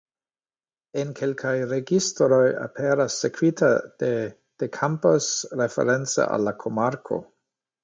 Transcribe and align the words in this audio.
En 1.01 1.09
kelkaj 1.19 1.51
registroj 1.73 2.39
aperas 2.63 3.19
sekvita 3.25 3.71
de 4.05 4.11
"de 4.65 4.71
Campos" 4.81 5.31
reference 5.65 6.27
al 6.33 6.51
la 6.51 6.57
komarko. 6.67 7.25